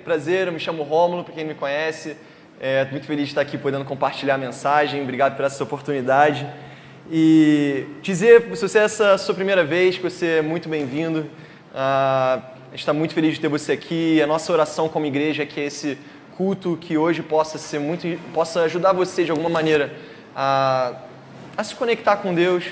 [0.00, 2.16] prazer, eu me chamo Rômulo, para quem não me conhece.
[2.60, 5.02] É, muito feliz de estar aqui podendo compartilhar a mensagem.
[5.02, 6.46] Obrigado por essa oportunidade.
[7.10, 11.26] E dizer, se você é essa sua primeira vez, que você é muito bem-vindo.
[11.74, 14.20] Ah, a gente está muito feliz de ter você aqui.
[14.22, 15.96] A nossa oração como igreja é que esse
[16.36, 19.92] culto que hoje possa ser muito, possa ajudar você de alguma maneira
[20.36, 20.94] a,
[21.56, 22.64] a se conectar com Deus,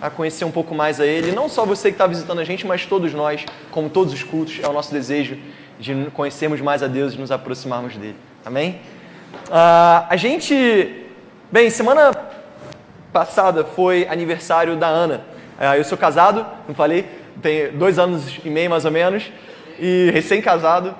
[0.00, 1.32] a conhecer um pouco mais a Ele.
[1.32, 4.60] Não só você que está visitando a gente, mas todos nós, como todos os cultos,
[4.62, 5.38] é o nosso desejo
[5.80, 8.16] de conhecermos mais a Deus e nos aproximarmos dele.
[8.44, 8.78] Amém?
[9.48, 11.06] Uh, a gente,
[11.50, 12.12] bem, semana
[13.12, 15.22] passada foi aniversário da Ana.
[15.58, 17.06] Uh, eu sou casado, não falei,
[17.42, 19.32] tenho dois anos e meio mais ou menos,
[19.78, 20.94] e recém-casado.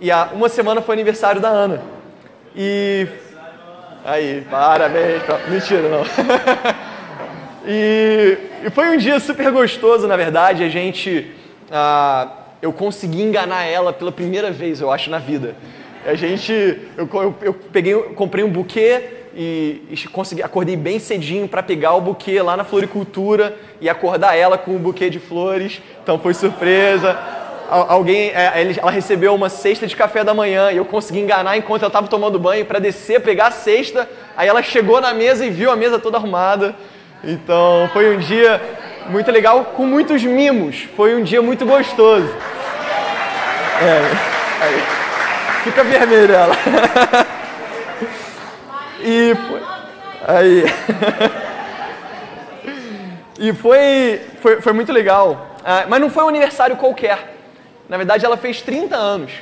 [0.00, 1.82] E há uma semana foi aniversário da Ana.
[2.54, 3.08] E
[4.04, 6.04] aí, parabéns, mentira não.
[7.68, 10.62] E, e, foi um dia super gostoso, na verdade.
[10.62, 11.32] A gente,
[11.68, 12.28] ah,
[12.60, 15.56] eu consegui enganar ela pela primeira vez, eu acho, na vida.
[16.04, 16.52] A gente,
[16.96, 19.02] eu, eu, eu peguei, comprei um buquê
[19.34, 24.36] e, e consegui, acordei bem cedinho para pegar o buquê lá na floricultura e acordar
[24.36, 25.82] ela com o buquê de flores.
[26.02, 27.18] Então foi surpresa.
[27.68, 31.82] Alguém, é, ela recebeu uma cesta de café da manhã e eu consegui enganar enquanto
[31.82, 34.08] ela estava tomando banho para descer, pegar a cesta.
[34.36, 36.76] Aí ela chegou na mesa e viu a mesa toda arrumada.
[37.24, 38.60] Então foi um dia
[39.08, 40.88] muito legal, com muitos mimos.
[40.96, 42.28] Foi um dia muito gostoso.
[43.82, 44.82] É, aí.
[45.64, 46.56] Fica vermelho ela.
[49.00, 49.62] E foi,
[50.26, 50.64] aí.
[53.38, 55.48] E foi, foi, foi muito legal.
[55.64, 57.36] Ah, mas não foi um aniversário qualquer.
[57.88, 59.32] Na verdade, ela fez 30 anos.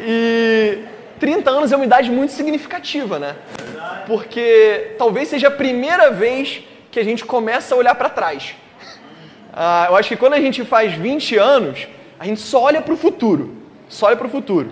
[0.00, 0.78] E
[1.18, 3.34] 30 anos é uma idade muito significativa, né?
[4.06, 8.54] Porque talvez seja a primeira vez que a gente começa a olhar para trás.
[9.52, 12.94] Ah, eu acho que quando a gente faz 20 anos, a gente só olha para
[12.94, 13.56] o futuro.
[13.88, 14.70] Só olha para o futuro.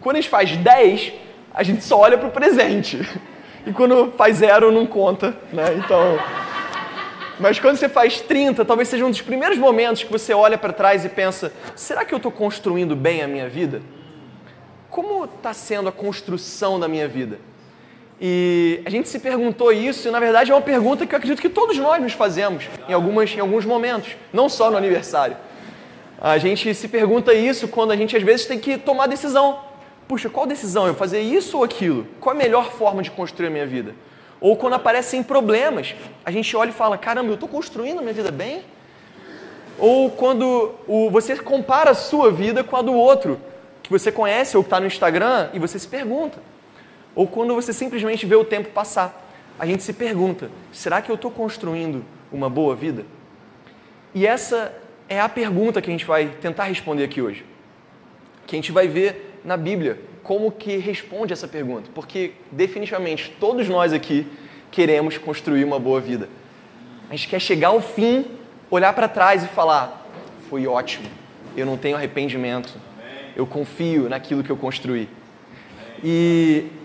[0.00, 1.12] Quando a gente faz 10,
[1.52, 3.00] a gente só olha para o presente.
[3.66, 5.74] E quando faz zero, não conta, né?
[5.76, 6.18] Então.
[7.38, 10.72] Mas quando você faz 30, talvez seja um dos primeiros momentos que você olha para
[10.72, 13.82] trás e pensa: será que eu estou construindo bem a minha vida?
[14.88, 17.38] Como está sendo a construção da minha vida?
[18.20, 21.40] E a gente se perguntou isso, e na verdade é uma pergunta que eu acredito
[21.40, 25.36] que todos nós nos fazemos em, algumas, em alguns momentos, não só no aniversário.
[26.20, 29.60] A gente se pergunta isso quando a gente às vezes tem que tomar decisão.
[30.06, 30.86] Puxa, qual decisão?
[30.86, 32.06] Eu fazer isso ou aquilo?
[32.20, 33.94] Qual a melhor forma de construir a minha vida?
[34.38, 38.12] Ou quando aparecem problemas, a gente olha e fala: caramba, eu estou construindo a minha
[38.12, 38.62] vida bem?
[39.78, 43.40] Ou quando o, você compara a sua vida com a do outro,
[43.82, 46.38] que você conhece ou que está no Instagram, e você se pergunta:
[47.20, 49.30] ou quando você simplesmente vê o tempo passar.
[49.58, 53.04] A gente se pergunta: será que eu estou construindo uma boa vida?
[54.14, 54.74] E essa
[55.06, 57.44] é a pergunta que a gente vai tentar responder aqui hoje.
[58.46, 63.68] Que a gente vai ver na Bíblia como que responde essa pergunta, porque definitivamente todos
[63.68, 64.26] nós aqui
[64.70, 66.26] queremos construir uma boa vida.
[67.10, 68.24] A gente quer chegar ao fim,
[68.70, 70.06] olhar para trás e falar:
[70.48, 71.06] foi ótimo,
[71.54, 72.78] eu não tenho arrependimento,
[73.36, 75.06] eu confio naquilo que eu construí.
[76.02, 76.79] E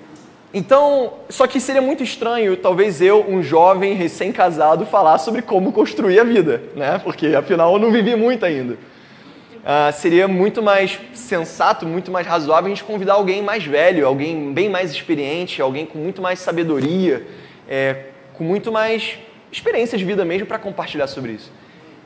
[0.57, 6.17] então, só que seria muito estranho, talvez eu, um jovem recém-casado, falar sobre como construir
[6.17, 6.97] a vida, né?
[7.03, 8.75] Porque afinal eu não vivi muito ainda.
[8.75, 14.53] Uh, seria muito mais sensato, muito mais razoável a gente convidar alguém mais velho, alguém
[14.53, 17.27] bem mais experiente, alguém com muito mais sabedoria,
[17.67, 18.05] é,
[18.35, 19.19] com muito mais
[19.51, 21.51] experiência de vida mesmo para compartilhar sobre isso.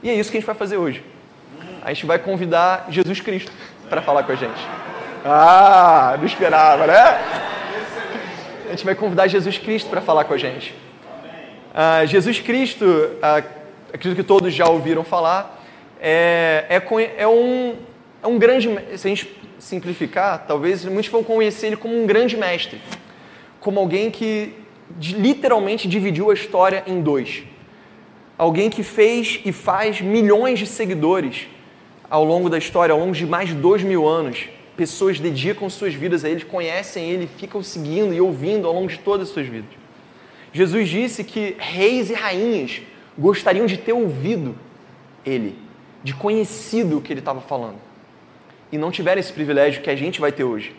[0.01, 1.03] E é isso que a gente vai fazer hoje.
[1.83, 3.51] A gente vai convidar Jesus Cristo
[3.87, 4.59] para falar com a gente.
[5.23, 7.59] Ah, não esperava, né?
[8.69, 10.75] A gente vai convidar Jesus Cristo para falar com a gente.
[11.74, 13.44] Uh, Jesus Cristo, uh,
[13.91, 15.59] acredito que todos já ouviram falar,
[16.00, 17.75] é, é, é, um,
[18.22, 18.69] é um grande.
[18.96, 22.79] Se a gente simplificar, talvez muitos vão conhecer ele como um grande mestre,
[23.59, 24.53] como alguém que
[25.02, 27.44] literalmente dividiu a história em dois.
[28.38, 31.47] Alguém que fez e faz milhões de seguidores
[32.08, 34.47] ao longo da história, ao longo de mais de dois mil anos
[34.79, 38.97] pessoas dedicam suas vidas a Ele, conhecem Ele, ficam seguindo e ouvindo ao longo de
[38.97, 39.72] todas as suas vidas.
[40.53, 42.81] Jesus disse que reis e rainhas
[43.17, 44.55] gostariam de ter ouvido
[45.26, 45.59] Ele,
[46.02, 47.76] de conhecido o que Ele estava falando,
[48.72, 50.73] e não tiveram esse privilégio que a gente vai ter hoje.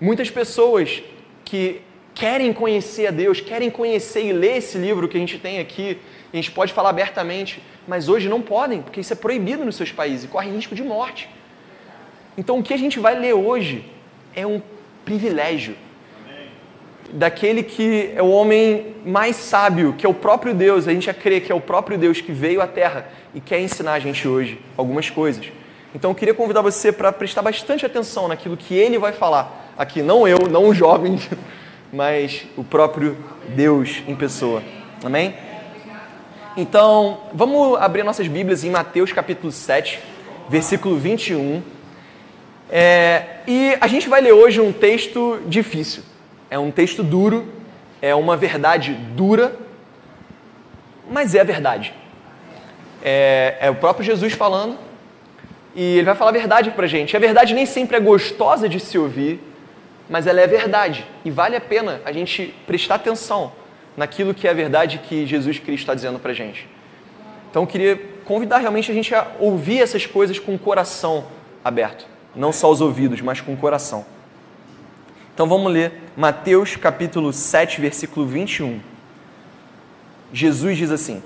[0.00, 1.02] Muitas pessoas
[1.44, 1.80] que
[2.14, 5.98] querem conhecer a Deus, querem conhecer e ler esse livro que a gente tem aqui,
[6.32, 9.90] a gente pode falar abertamente, mas hoje não podem, porque isso é proibido nos seus
[9.90, 11.28] países e corre risco de morte.
[12.38, 13.84] Então, o que a gente vai ler hoje
[14.32, 14.62] é um
[15.04, 15.74] privilégio
[17.10, 20.86] daquele que é o homem mais sábio, que é o próprio Deus.
[20.86, 23.58] A gente já crê que é o próprio Deus que veio à Terra e quer
[23.58, 25.46] ensinar a gente hoje algumas coisas.
[25.92, 30.00] Então eu queria convidar você para prestar bastante atenção naquilo que ele vai falar aqui,
[30.00, 31.18] não eu, não o jovem,
[31.92, 33.16] mas o próprio
[33.48, 34.62] Deus em pessoa.
[35.02, 35.34] Amém?
[36.56, 39.98] Então, vamos abrir nossas Bíblias em Mateus capítulo 7,
[40.48, 41.77] versículo 21.
[42.70, 46.02] É, e a gente vai ler hoje um texto difícil.
[46.50, 47.46] É um texto duro,
[48.00, 49.56] é uma verdade dura,
[51.10, 51.94] mas é a verdade.
[53.02, 54.76] É, é o próprio Jesus falando,
[55.74, 57.16] e ele vai falar a verdade para gente.
[57.16, 59.40] A verdade nem sempre é gostosa de se ouvir,
[60.08, 61.06] mas ela é verdade.
[61.24, 63.52] E vale a pena a gente prestar atenção
[63.96, 66.68] naquilo que é a verdade que Jesus Cristo está dizendo para gente.
[67.50, 71.26] Então eu queria convidar realmente a gente a ouvir essas coisas com o coração
[71.64, 72.06] aberto.
[72.38, 74.06] Não só os ouvidos, mas com o coração.
[75.34, 78.78] Então vamos ler Mateus capítulo 7, versículo 21.
[80.32, 81.20] Jesus diz assim: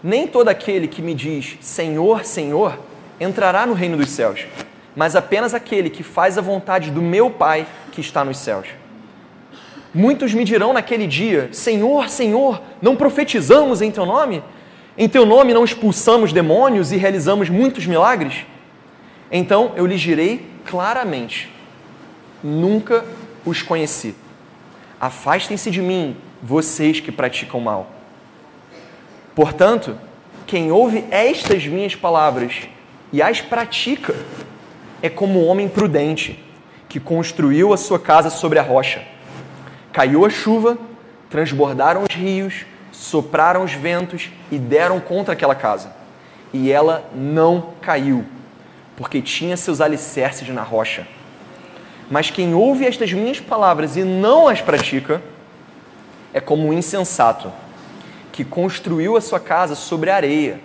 [0.00, 2.78] Nem todo aquele que me diz Senhor, Senhor
[3.18, 4.46] entrará no reino dos céus,
[4.94, 8.68] mas apenas aquele que faz a vontade do meu Pai que está nos céus.
[9.92, 14.44] Muitos me dirão naquele dia: Senhor, Senhor, não profetizamos em teu nome?
[14.96, 18.46] Em teu nome não expulsamos demônios e realizamos muitos milagres?
[19.30, 21.50] Então eu lhes direi claramente:
[22.42, 23.04] Nunca
[23.44, 24.14] os conheci.
[25.00, 27.90] Afastem-se de mim, vocês que praticam mal.
[29.34, 29.98] Portanto,
[30.46, 32.68] quem ouve estas minhas palavras
[33.12, 34.14] e as pratica,
[35.02, 36.42] é como um homem prudente
[36.88, 39.02] que construiu a sua casa sobre a rocha.
[39.92, 40.78] Caiu a chuva,
[41.30, 45.94] transbordaram os rios, sopraram os ventos e deram contra aquela casa.
[46.52, 48.24] E ela não caiu,
[48.96, 51.06] porque tinha seus alicerces na rocha.
[52.10, 55.22] Mas quem ouve estas minhas palavras e não as pratica,
[56.32, 57.52] é como um insensato
[58.32, 60.60] que construiu a sua casa sobre a areia.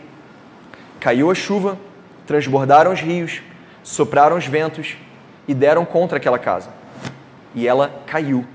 [1.00, 1.78] Caiu a chuva,
[2.26, 3.42] transbordaram os rios,
[3.84, 4.98] sopraram os ventos
[5.48, 6.72] e deram contra aquela casa.
[7.56, 8.46] E ela caiu,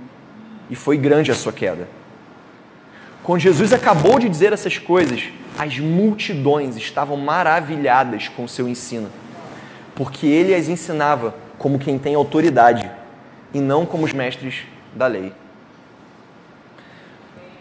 [0.69, 1.89] e foi grande a sua queda.
[3.23, 5.25] Quando Jesus acabou de dizer essas coisas,
[5.59, 9.11] as multidões estavam maravilhadas com o seu ensino,
[9.95, 12.91] porque ele as ensinava como quem tem autoridade
[13.53, 14.63] e não como os mestres
[14.95, 15.33] da lei.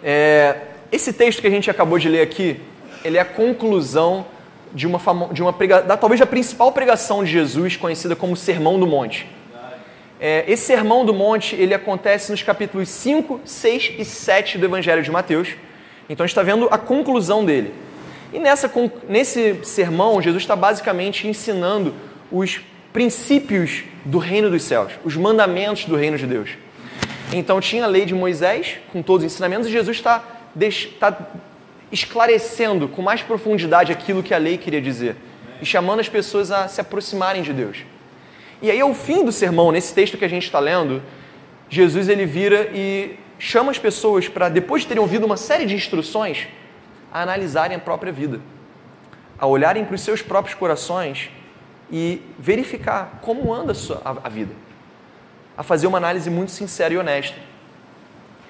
[0.04, 0.58] É,
[0.92, 2.60] esse texto que a gente acabou de ler aqui,
[3.04, 4.26] ele é a conclusão
[4.74, 5.00] de uma,
[5.32, 5.52] de uma
[5.86, 9.28] da, talvez a principal pregação de Jesus, conhecida como Sermão do Monte.
[10.20, 15.04] É, esse Sermão do Monte ele acontece nos capítulos 5, 6 e 7 do Evangelho
[15.04, 15.50] de Mateus.
[16.10, 17.74] Então a gente está vendo a conclusão dele.
[18.32, 18.72] E nessa,
[19.08, 21.94] nesse sermão, Jesus está basicamente ensinando
[22.34, 26.50] os princípios do reino dos céus, os mandamentos do reino de Deus.
[27.32, 30.24] Então tinha a lei de Moisés, com todos os ensinamentos, e Jesus está,
[30.60, 31.16] está
[31.92, 35.16] esclarecendo com mais profundidade aquilo que a lei queria dizer
[35.62, 37.78] e chamando as pessoas a se aproximarem de Deus.
[38.62, 41.02] E aí, ao fim do sermão, nesse texto que a gente está lendo,
[41.70, 45.76] Jesus ele vira e chama as pessoas para, depois de terem ouvido uma série de
[45.76, 46.48] instruções,
[47.12, 48.42] a analisarem a própria vida,
[49.38, 51.30] a olharem para os seus próprios corações
[51.94, 54.52] e verificar como anda a, sua, a, a vida,
[55.56, 57.38] a fazer uma análise muito sincera e honesta.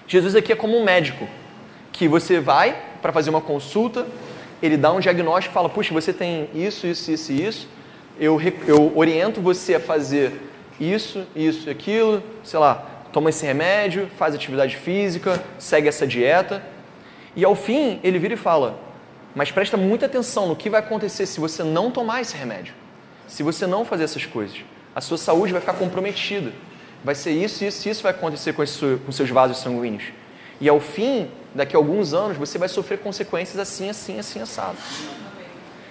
[0.07, 1.27] Jesus aqui é como um médico
[1.91, 4.07] que você vai para fazer uma consulta,
[4.61, 7.67] ele dá um diagnóstico e fala: puxa, você tem isso, isso, isso e isso.
[8.17, 10.39] Eu, eu oriento você a fazer
[10.79, 12.75] isso, isso e aquilo, sei lá,
[13.11, 16.63] toma esse remédio, faz atividade física, segue essa dieta.
[17.35, 18.79] E ao fim, ele vira e fala:
[19.35, 22.73] mas presta muita atenção no que vai acontecer se você não tomar esse remédio,
[23.27, 24.57] se você não fazer essas coisas.
[24.95, 26.51] A sua saúde vai ficar comprometida.
[27.03, 30.03] Vai ser isso, isso, isso vai acontecer com, esse, com seus vasos sanguíneos.
[30.61, 34.77] E ao fim, daqui a alguns anos, você vai sofrer consequências assim, assim, assim, assado.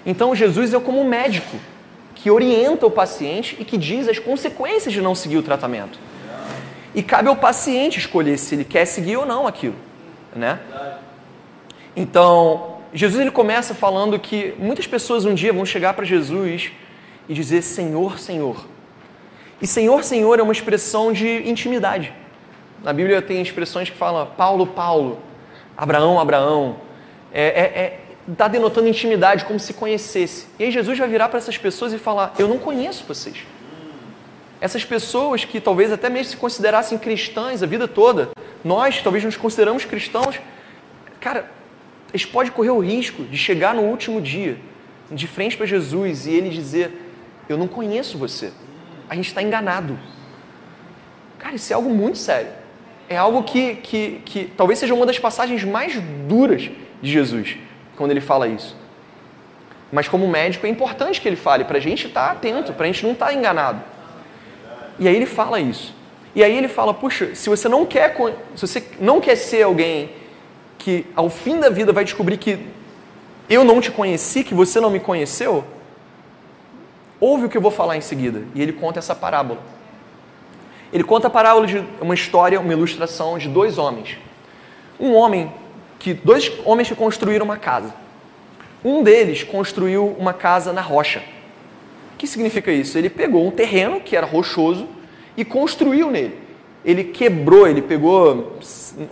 [0.07, 1.57] Então Jesus é como um médico
[2.15, 5.99] que orienta o paciente e que diz as consequências de não seguir o tratamento.
[6.95, 9.77] E cabe ao paciente escolher se ele quer seguir ou não aquilo,
[10.35, 10.61] né?
[11.97, 16.73] Então, Jesus ele começa falando que muitas pessoas um dia vão chegar para Jesus
[17.29, 18.67] e dizer Senhor, Senhor.
[19.61, 22.12] E Senhor, Senhor é uma expressão de intimidade.
[22.83, 25.21] Na Bíblia tem expressões que falam Paulo, Paulo,
[25.76, 26.76] Abraão, Abraão.
[27.33, 28.00] É, é, é,
[28.37, 30.47] tá denotando intimidade, como se conhecesse.
[30.59, 33.37] E aí Jesus vai virar para essas pessoas e falar: Eu não conheço vocês.
[34.61, 38.31] Essas pessoas que talvez até mesmo se considerassem cristãs a vida toda,
[38.64, 40.41] nós talvez nos consideramos cristãos,
[41.21, 41.50] cara,
[42.12, 44.57] eles podem correr o risco de chegar no último dia,
[45.11, 47.12] de frente para Jesus, e ele dizer:
[47.49, 48.53] Eu não conheço você.
[49.09, 49.99] A gente está enganado.
[51.39, 52.63] Cara, isso é algo muito sério
[53.13, 56.71] é algo que, que, que talvez seja uma das passagens mais duras
[57.03, 57.57] de Jesus,
[57.97, 58.77] quando ele fala isso.
[59.91, 62.85] Mas como médico é importante que ele fale, para a gente estar tá atento, para
[62.85, 63.83] a gente não estar tá enganado.
[64.99, 65.95] E aí ele fala isso.
[66.35, 68.17] E aí ele fala, puxa, se você não quer,
[68.57, 70.11] se você não quer ser alguém
[70.79, 72.59] que ao fim da vida vai descobrir que
[73.51, 75.65] eu não te conheci, que você não me conheceu,
[77.23, 78.43] ouve o que eu vou falar em seguida.
[78.52, 79.61] E ele conta essa parábola.
[80.93, 84.19] Ele conta a parábola de uma história, uma ilustração de dois homens.
[84.99, 85.52] Um homem
[86.00, 87.95] que dois homens que construíram uma casa.
[88.85, 91.23] Um deles construiu uma casa na rocha.
[92.14, 92.99] O que significa isso?
[92.99, 94.88] Ele pegou um terreno que era rochoso
[95.37, 96.37] e construiu nele.
[96.85, 98.59] Ele quebrou, ele pegou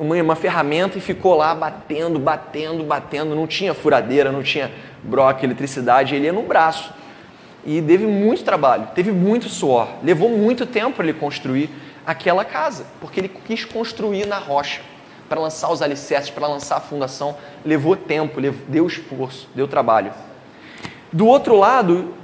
[0.00, 3.36] uma, ferramenta e ficou lá batendo, batendo, batendo.
[3.36, 4.72] Não tinha furadeira, não tinha
[5.04, 6.92] broca, eletricidade, ele ia no braço.
[7.64, 9.88] E teve muito trabalho, teve muito suor.
[10.02, 11.70] Levou muito tempo para ele construir
[12.06, 14.80] aquela casa, porque ele quis construir na rocha.
[15.28, 20.12] Para lançar os alicerces, para lançar a fundação, levou tempo, deu esforço, deu trabalho.
[21.12, 22.14] Do outro lado,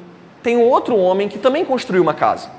[0.42, 2.50] tem um outro homem que também construiu uma casa.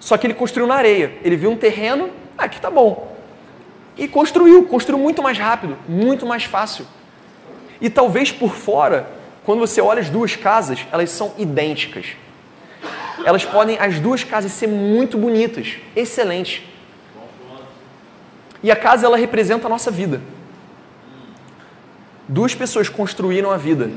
[0.00, 1.12] Só que ele construiu na areia.
[1.22, 3.16] Ele viu um terreno, ah, aqui tá bom.
[3.96, 6.86] E construiu, construiu muito mais rápido, muito mais fácil.
[7.80, 9.08] E talvez por fora,
[9.44, 12.06] quando você olha as duas casas, elas são idênticas.
[13.24, 16.62] Elas podem, as duas casas, ser muito bonitas, excelentes.
[18.62, 20.20] E a casa, ela representa a nossa vida.
[22.28, 23.90] Duas pessoas construíram a vida,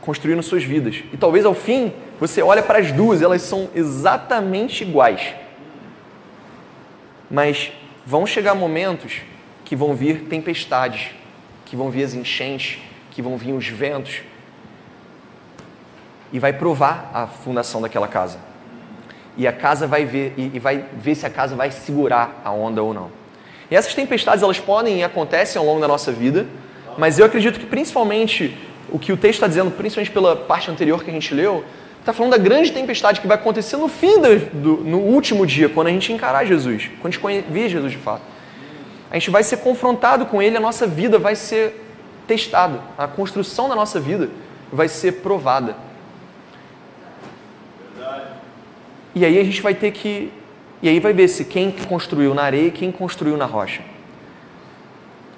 [0.00, 1.02] construíram suas vidas.
[1.12, 5.34] E talvez ao fim você olha para as duas, elas são exatamente iguais.
[7.28, 7.72] Mas
[8.06, 9.20] vão chegar momentos
[9.64, 11.10] que vão vir tempestades,
[11.64, 12.78] que vão vir as enchentes,
[13.10, 14.22] que vão vir os ventos,
[16.32, 18.38] e vai provar a fundação daquela casa.
[19.36, 22.82] E a casa vai ver e vai ver se a casa vai segurar a onda
[22.82, 23.10] ou não.
[23.70, 26.46] E essas tempestades elas podem e acontecem ao longo da nossa vida,
[26.96, 28.56] mas eu acredito que principalmente
[28.90, 31.64] o que o texto está dizendo, principalmente pela parte anterior que a gente leu,
[32.00, 35.68] está falando da grande tempestade que vai acontecer no fim do, do, no último dia,
[35.68, 38.22] quando a gente encarar Jesus, quando a gente ver Jesus de fato.
[39.10, 41.84] A gente vai ser confrontado com Ele, a nossa vida vai ser
[42.26, 44.30] testada, a construção da nossa vida
[44.72, 45.76] vai ser provada.
[49.16, 50.30] E aí a gente vai ter que.
[50.82, 53.80] E aí vai ver se quem construiu na areia e quem construiu na rocha.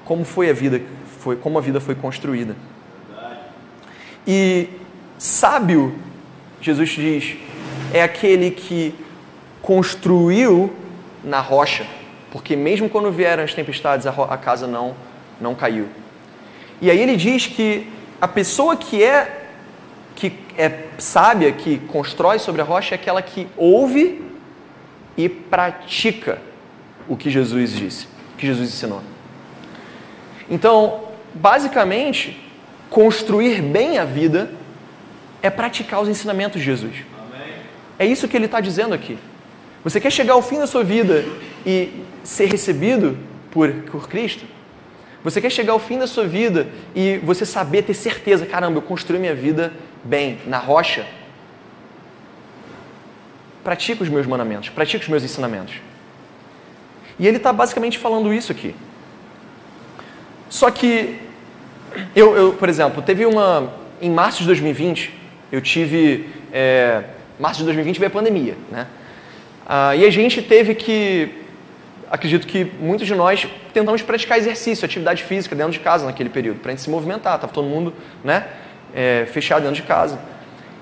[0.05, 0.83] Como foi a vida,
[1.21, 2.57] foi, como a vida foi construída.
[4.27, 4.69] E
[5.17, 5.95] sábio
[6.61, 7.37] Jesus diz,
[7.93, 8.93] é aquele que
[9.63, 10.73] construiu
[11.23, 11.87] na rocha,
[12.33, 14.97] porque mesmo quando vieram as tempestades, a casa não,
[15.41, 15.87] não caiu.
[16.81, 17.87] E aí ele diz que
[18.21, 19.48] a pessoa que é
[20.19, 24.21] que é sábia, que constrói sobre a rocha, é aquela que ouve
[25.17, 26.43] e pratica
[27.07, 29.01] o que Jesus disse, o que Jesus ensinou.
[30.51, 32.37] Então, basicamente,
[32.91, 34.51] construir bem a vida
[35.41, 36.97] é praticar os ensinamentos de Jesus.
[37.17, 37.55] Amém.
[37.97, 39.17] É isso que ele está dizendo aqui.
[39.85, 41.25] Você quer chegar ao fim da sua vida
[41.65, 43.17] e ser recebido
[43.53, 44.45] por, por Cristo?
[45.25, 48.83] Você quer chegar ao fim da sua vida e você saber, ter certeza, caramba, eu
[48.83, 49.73] construí minha vida
[50.05, 51.07] bem, na rocha?
[53.65, 55.75] Pratica os meus mandamentos, pratica os meus ensinamentos.
[57.19, 58.75] E ele está basicamente falando isso aqui.
[60.49, 61.19] Só que,
[62.15, 63.73] eu, eu, por exemplo, teve uma.
[64.01, 65.13] Em março de 2020,
[65.51, 66.31] eu tive.
[66.53, 67.03] É,
[67.39, 68.87] março de 2020 veio a pandemia, né?
[69.67, 71.29] Ah, e a gente teve que.
[72.11, 76.61] Acredito que muitos de nós tentamos praticar exercício, atividade física dentro de casa naquele período,
[76.61, 77.35] para a gente se movimentar.
[77.35, 77.93] Estava todo mundo
[78.25, 78.47] né,
[78.95, 80.19] é, fechado dentro de casa.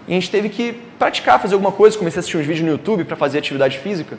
[0.07, 1.99] E a gente teve que praticar, fazer alguma coisa.
[1.99, 4.17] Comecei a assistir uns vídeos no YouTube para fazer atividade física.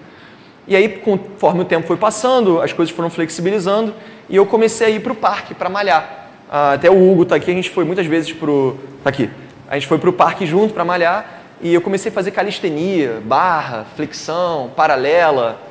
[0.67, 3.93] E aí, conforme o tempo foi passando, as coisas foram flexibilizando
[4.29, 6.27] e eu comecei a ir para o parque para malhar.
[6.51, 8.77] Ah, até o Hugo está aqui, a gente foi muitas vezes para o.
[9.01, 9.29] Tá aqui.
[9.69, 13.21] A gente foi para o parque junto para malhar e eu comecei a fazer calistenia,
[13.23, 15.61] barra, flexão, paralela.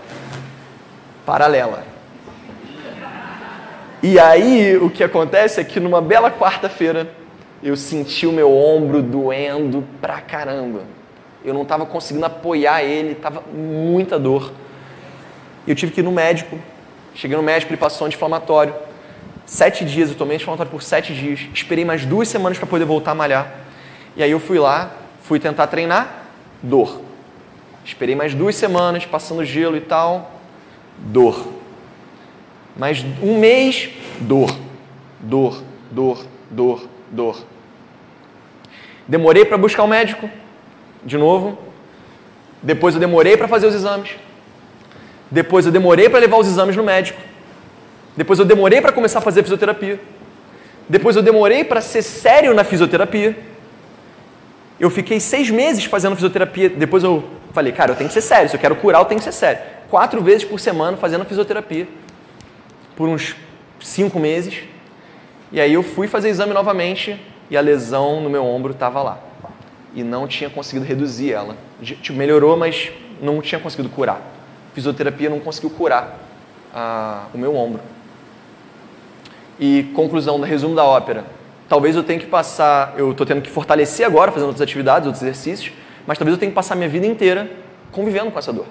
[1.26, 1.85] Paralela.
[4.00, 7.11] E aí o que acontece é que numa bela quarta-feira
[7.61, 10.83] eu senti o meu ombro doendo pra caramba.
[11.45, 14.52] Eu não estava conseguindo apoiar ele, estava muita dor.
[15.66, 16.56] E eu tive que ir no médico.
[17.12, 18.75] Cheguei no médico, ele passou anti-inflamatório.
[19.45, 21.40] Sete dias, eu tomei anti-inflamatório por sete dias.
[21.52, 23.52] Esperei mais duas semanas para poder voltar a malhar.
[24.16, 24.92] E aí eu fui lá,
[25.23, 26.28] fui tentar treinar,
[26.62, 27.00] dor.
[27.85, 30.36] Esperei mais duas semanas, passando gelo e tal,
[30.99, 31.47] dor.
[32.76, 33.88] Mais um mês,
[34.21, 34.55] dor,
[35.21, 37.45] dor, dor, dor, dor.
[39.09, 40.29] Demorei para buscar o um médico,
[41.05, 41.59] de novo.
[42.62, 44.11] Depois eu demorei para fazer os exames.
[45.31, 47.21] Depois eu demorei para levar os exames no médico.
[48.17, 50.00] Depois eu demorei para começar a fazer fisioterapia.
[50.88, 53.37] Depois eu demorei para ser sério na fisioterapia.
[54.79, 56.69] Eu fiquei seis meses fazendo fisioterapia.
[56.69, 58.49] Depois eu falei, cara, eu tenho que ser sério.
[58.49, 59.75] Se eu quero curar, eu tenho que ser sério.
[59.90, 61.88] Quatro vezes por semana fazendo fisioterapia.
[62.97, 63.37] Por uns
[63.81, 64.62] cinco meses.
[65.52, 69.19] E aí eu fui fazer exame novamente e a lesão no meu ombro estava lá.
[69.95, 71.57] E não tinha conseguido reduzir ela.
[71.81, 72.90] Tipo, melhorou, mas
[73.21, 74.21] não tinha conseguido curar.
[74.75, 76.19] Fisioterapia não conseguiu curar
[76.75, 77.81] a, o meu ombro.
[79.59, 81.25] E conclusão, resumo da ópera.
[81.69, 85.23] Talvez eu tenha que passar, eu estou tendo que fortalecer agora, fazendo outras atividades, outros
[85.23, 85.73] exercícios,
[86.07, 87.50] mas talvez eu tenha que passar minha vida inteira
[87.90, 88.66] convivendo com essa dor.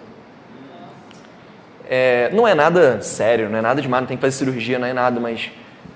[1.88, 4.88] É, não é nada sério, não é nada demais, não tem que fazer cirurgia, não
[4.88, 5.52] é nada, mas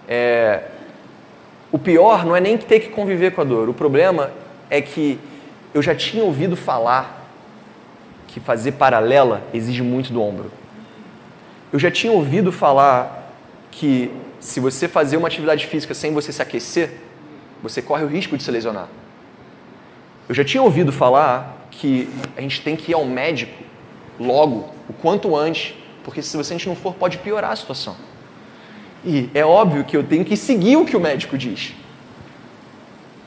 [0.08, 0.64] é,
[1.72, 3.70] o pior não é nem ter que conviver com a dor.
[3.70, 4.32] O problema
[4.70, 5.20] é que
[5.74, 7.28] eu já tinha ouvido falar
[8.28, 10.52] que fazer paralela exige muito do ombro.
[11.72, 13.32] Eu já tinha ouvido falar
[13.72, 16.92] que se você fazer uma atividade física sem você se aquecer,
[17.62, 18.88] você corre o risco de se lesionar.
[20.28, 23.69] Eu já tinha ouvido falar que a gente tem que ir ao médico
[24.20, 25.74] logo, o quanto antes,
[26.04, 27.96] porque se você não for, pode piorar a situação.
[29.06, 31.74] E é óbvio que eu tenho que seguir o que o médico diz,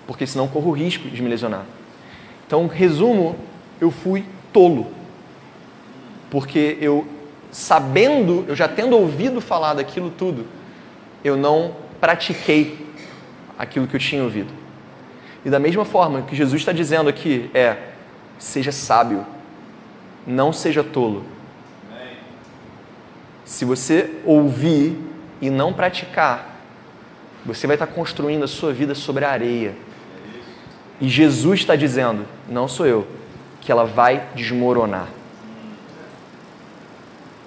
[0.06, 1.64] porque senão corro o risco de me lesionar.
[2.46, 3.36] Então, resumo,
[3.80, 4.88] eu fui tolo,
[6.30, 7.06] porque eu,
[7.50, 10.46] sabendo, eu já tendo ouvido falar daquilo tudo,
[11.24, 12.86] eu não pratiquei
[13.58, 14.52] aquilo que eu tinha ouvido.
[15.44, 17.76] E da mesma forma que Jesus está dizendo aqui é:
[18.38, 19.24] seja sábio,
[20.26, 21.24] não seja tolo.
[23.44, 24.96] Se você ouvir
[25.40, 26.60] e não praticar,
[27.44, 29.74] você vai estar construindo a sua vida sobre a areia.
[31.00, 33.06] E Jesus está dizendo, não sou eu,
[33.60, 35.08] que ela vai desmoronar.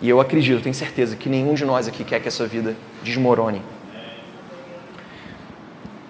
[0.01, 3.61] E eu acredito, tenho certeza que nenhum de nós aqui quer que essa vida desmorone.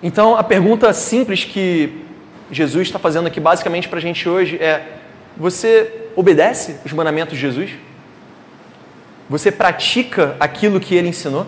[0.02, 2.04] Então, a pergunta simples que
[2.52, 5.00] Jesus está fazendo aqui basicamente para a gente hoje é:
[5.38, 7.72] você obedece os mandamentos de Jesus?
[9.30, 11.48] Você pratica aquilo que ele ensinou?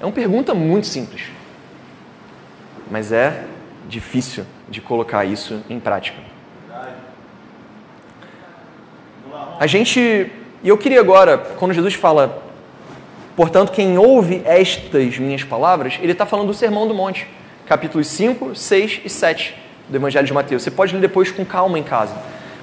[0.00, 1.22] É uma pergunta muito simples,
[2.90, 3.44] mas é
[3.88, 6.18] difícil de colocar isso em prática.
[9.58, 12.42] A gente, e eu queria agora, quando Jesus fala,
[13.36, 17.28] portanto, quem ouve estas minhas palavras, ele está falando do Sermão do Monte,
[17.64, 19.61] capítulos 5, 6 e 7
[19.92, 20.62] do Evangelho de Mateus.
[20.62, 22.14] Você pode ler depois com calma em casa.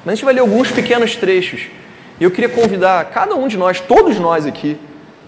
[0.03, 1.67] Mas a gente vai ler alguns pequenos trechos.
[2.19, 4.77] E eu queria convidar cada um de nós, todos nós aqui,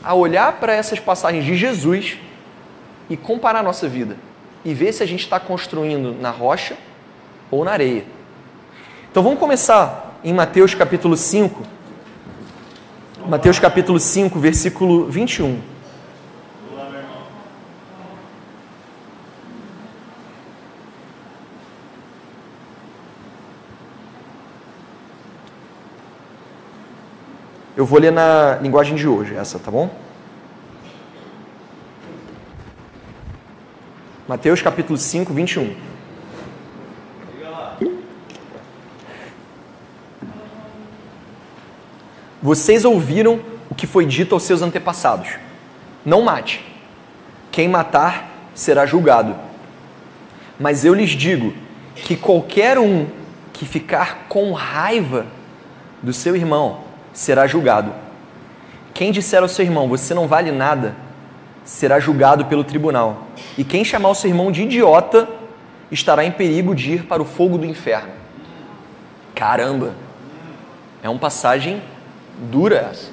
[0.03, 2.17] a olhar para essas passagens de Jesus
[3.09, 4.17] e comparar a nossa vida
[4.65, 6.75] e ver se a gente está construindo na rocha
[7.49, 8.03] ou na areia.
[9.09, 11.61] Então vamos começar em Mateus capítulo 5.
[13.27, 15.70] Mateus capítulo 5, versículo 21.
[27.75, 29.89] Eu vou ler na linguagem de hoje, essa, tá bom?
[34.27, 35.73] Mateus capítulo 5, 21.
[42.41, 45.29] Vocês ouviram o que foi dito aos seus antepassados:
[46.05, 46.65] Não mate.
[47.53, 49.33] Quem matar será julgado.
[50.59, 51.53] Mas eu lhes digo
[51.95, 53.07] que qualquer um
[53.53, 55.25] que ficar com raiva
[56.03, 57.93] do seu irmão será julgado.
[58.93, 60.95] Quem disser ao seu irmão, você não vale nada,
[61.63, 63.27] será julgado pelo tribunal.
[63.57, 65.27] E quem chamar o seu irmão de idiota
[65.91, 68.11] estará em perigo de ir para o fogo do inferno.
[69.35, 69.93] Caramba!
[71.03, 71.81] É uma passagem
[72.49, 73.09] dura essa.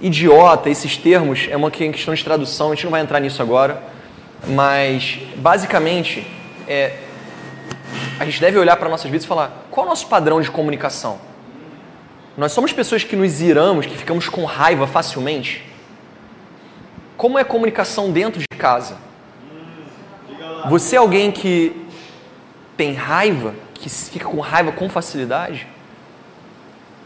[0.00, 3.82] Idiota, esses termos, é uma questão de tradução, a gente não vai entrar nisso agora,
[4.48, 6.26] mas basicamente
[6.66, 6.98] é,
[8.18, 10.50] a gente deve olhar para nossas vidas e falar: qual é o nosso padrão de
[10.50, 11.18] comunicação?
[12.36, 15.62] Nós somos pessoas que nos iramos, que ficamos com raiva facilmente?
[17.16, 18.96] Como é a comunicação dentro de casa?
[20.68, 21.86] Você é alguém que
[22.76, 25.66] tem raiva, que fica com raiva com facilidade?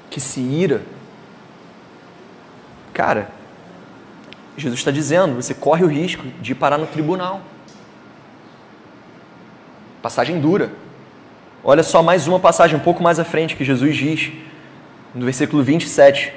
[0.08, 0.82] Que se ira?
[2.94, 3.30] Cara,
[4.56, 7.42] Jesus está dizendo, você corre o risco de parar no tribunal.
[10.00, 10.70] Passagem dura.
[11.64, 14.32] Olha só mais uma passagem um pouco mais à frente que Jesus diz
[15.16, 16.30] no versículo 27,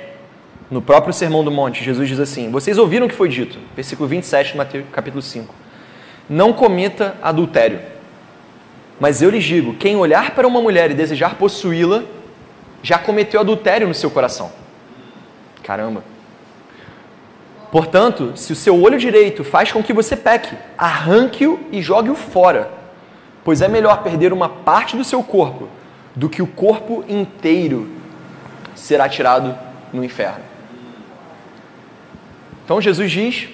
[0.71, 4.07] no próprio Sermão do Monte, Jesus diz assim: Vocês ouviram o que foi dito, versículo
[4.07, 5.53] 27, Mateus, capítulo 5.
[6.29, 7.81] Não cometa adultério.
[8.97, 12.03] Mas eu lhes digo: quem olhar para uma mulher e desejar possuí-la,
[12.81, 14.49] já cometeu adultério no seu coração.
[15.61, 16.01] Caramba.
[17.73, 22.71] Portanto, se o seu olho direito faz com que você peque, arranque-o e jogue-o fora.
[23.43, 25.67] Pois é melhor perder uma parte do seu corpo
[26.15, 27.98] do que o corpo inteiro
[28.79, 29.57] será tirado
[29.93, 30.43] no inferno.
[32.63, 33.49] Então Jesus diz: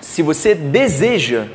[0.00, 1.48] se você deseja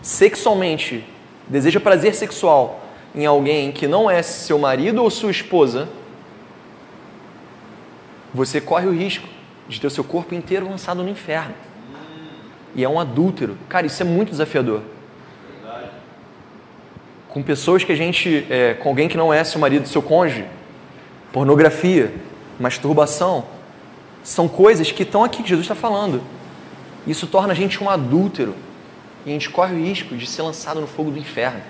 [0.00, 1.04] sexualmente,
[1.48, 5.88] deseja prazer sexual em alguém que não é seu marido ou sua esposa,
[8.32, 9.28] você corre o risco
[9.68, 11.54] de ter o seu corpo inteiro lançado no inferno.
[12.74, 13.58] E é um adúltero.
[13.68, 14.82] Cara, isso é muito desafiador.
[17.28, 18.46] Com pessoas que a gente.
[18.50, 20.46] É, com alguém que não é seu marido, seu cônjuge,
[21.32, 22.14] pornografia,
[22.60, 23.44] masturbação,
[24.22, 26.22] são coisas que estão aqui que Jesus está falando.
[27.06, 28.54] Isso torna a gente um adúltero.
[29.24, 31.60] E a gente corre o risco de ser lançado no fogo do inferno.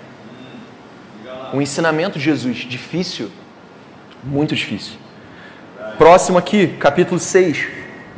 [1.53, 3.29] O ensinamento de Jesus, difícil,
[4.23, 4.97] muito difícil.
[5.97, 7.67] Próximo aqui, capítulo 6,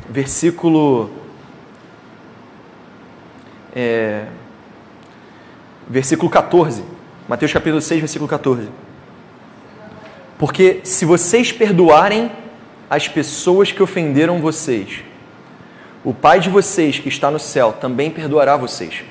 [0.09, 1.11] versículo.
[3.75, 4.25] É,
[5.87, 6.83] versículo 14.
[7.27, 8.69] Mateus capítulo 6, versículo 14.
[10.37, 12.31] Porque se vocês perdoarem
[12.89, 15.03] as pessoas que ofenderam vocês,
[16.03, 19.03] o Pai de vocês que está no céu também perdoará vocês.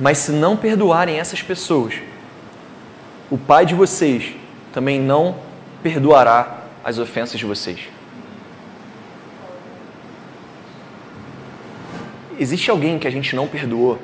[0.00, 1.94] Mas se não perdoarem essas pessoas,
[3.30, 4.34] o Pai de vocês
[4.72, 5.36] também não
[5.82, 7.80] perdoará as ofensas de vocês.
[12.38, 13.98] Existe alguém que a gente não perdoou?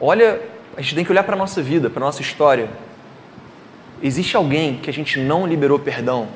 [0.00, 0.40] Olha,
[0.76, 2.68] a gente tem que olhar para a nossa vida, para a nossa história.
[4.02, 6.28] Existe alguém que a gente não liberou perdão?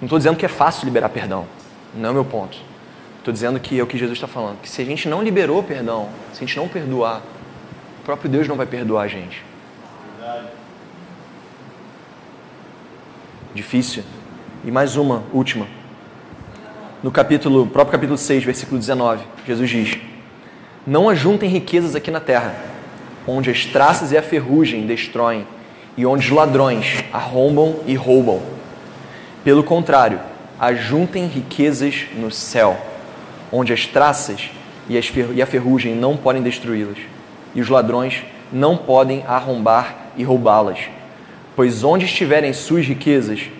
[0.00, 1.46] Não estou dizendo que é fácil liberar perdão,
[1.94, 2.58] não é o meu ponto.
[3.18, 4.60] Estou dizendo que é o que Jesus está falando.
[4.60, 7.22] Que se a gente não liberou perdão, se a gente não perdoar,
[8.00, 9.44] o próprio Deus não vai perdoar a gente.
[13.54, 14.02] Difícil.
[14.64, 15.68] E mais uma, última.
[17.02, 20.11] No capítulo, próprio capítulo 6, versículo 19, Jesus diz:
[20.86, 22.54] Não ajuntem riquezas aqui na terra,
[23.26, 25.46] onde as traças e a ferrugem destroem,
[25.96, 28.42] e onde os ladrões arrombam e roubam.
[29.44, 30.20] Pelo contrário,
[30.58, 32.76] ajuntem riquezas no céu,
[33.50, 34.50] onde as traças
[34.88, 36.98] e a ferrugem não podem destruí-las,
[37.54, 40.78] e os ladrões não podem arrombar e roubá-las
[41.54, 43.50] pois onde estiverem suas riquezas,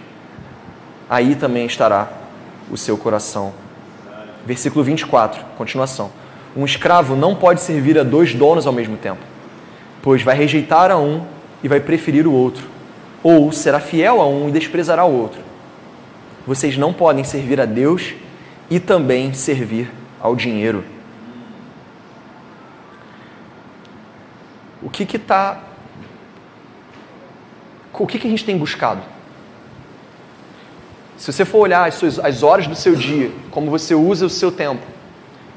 [1.09, 2.11] aí também estará
[2.71, 3.53] o seu coração.
[4.47, 6.11] Versículo 24, continuação.
[6.57, 9.21] Um escravo não pode servir a dois donos ao mesmo tempo,
[10.03, 11.25] pois vai rejeitar a um
[11.63, 12.67] e vai preferir o outro,
[13.23, 15.41] ou será fiel a um e desprezará o outro.
[16.47, 18.15] Vocês não podem servir a Deus
[18.69, 20.85] e também servir ao dinheiro.
[24.83, 25.63] O que está
[28.03, 29.01] o que, que a gente tem buscado?
[31.17, 34.31] Se você for olhar as, suas, as horas do seu dia, como você usa o
[34.31, 34.83] seu tempo,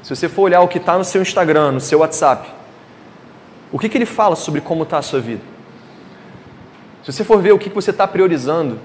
[0.06, 2.48] se você for olhar o que está no seu Instagram, no seu WhatsApp,
[3.72, 5.42] o que, que ele fala sobre como está a sua vida?
[7.02, 8.78] Se você for ver o que, que você está priorizando,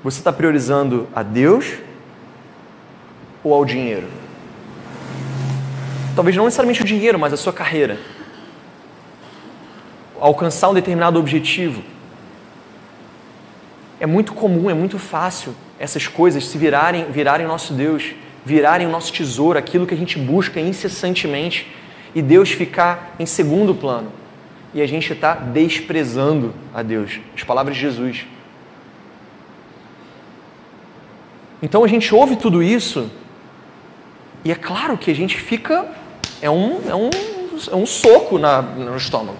[0.00, 1.78] você está priorizando a Deus
[3.42, 4.06] ou ao dinheiro?
[6.14, 7.98] Talvez não necessariamente o dinheiro, mas a sua carreira.
[10.20, 11.82] Alcançar um determinado objetivo
[13.98, 18.14] é muito comum, é muito fácil essas coisas se virarem, virarem nosso Deus,
[18.48, 21.70] virarem o nosso tesouro, aquilo que a gente busca incessantemente,
[22.14, 24.10] e Deus ficar em segundo plano.
[24.72, 27.20] E a gente está desprezando a Deus.
[27.36, 28.24] As palavras de Jesus.
[31.62, 33.10] Então a gente ouve tudo isso,
[34.42, 35.86] e é claro que a gente fica.
[36.40, 37.10] É um, é um,
[37.70, 39.36] é um soco na, no estômago.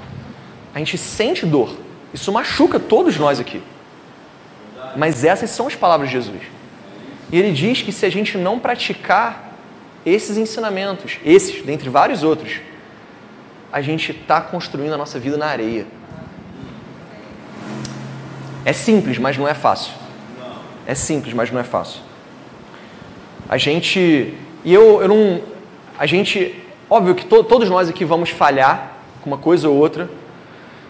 [0.74, 1.74] A gente sente dor.
[2.12, 3.62] Isso machuca todos nós aqui.
[4.96, 6.57] Mas essas são as palavras de Jesus.
[7.30, 9.52] E ele diz que se a gente não praticar
[10.04, 12.60] esses ensinamentos, esses, dentre vários outros,
[13.72, 15.86] a gente está construindo a nossa vida na areia.
[18.64, 19.92] É simples, mas não é fácil.
[20.86, 22.00] É simples, mas não é fácil.
[23.48, 24.34] A gente.
[24.64, 25.42] E eu, eu não.
[25.98, 26.54] A gente.
[26.88, 30.08] Óbvio que to, todos nós aqui vamos falhar com uma coisa ou outra,